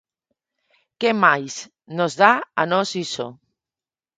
¿Que 0.99 1.11
máis 1.23 1.53
nos 1.97 2.13
dá 2.21 2.33
a 2.61 2.63
nós 2.71 2.89
iso? 3.05 3.27